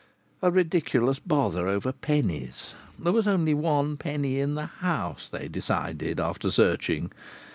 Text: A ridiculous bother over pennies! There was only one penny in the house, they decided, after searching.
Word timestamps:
A 0.41 0.49
ridiculous 0.49 1.19
bother 1.19 1.67
over 1.67 1.91
pennies! 1.91 2.73
There 2.97 3.13
was 3.13 3.27
only 3.27 3.53
one 3.53 3.97
penny 3.97 4.39
in 4.39 4.55
the 4.55 4.65
house, 4.65 5.27
they 5.27 5.47
decided, 5.47 6.19
after 6.19 6.49
searching. 6.49 7.11